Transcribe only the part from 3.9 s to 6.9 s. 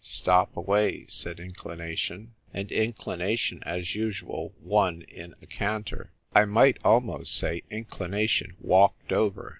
usual, won in a canter— I might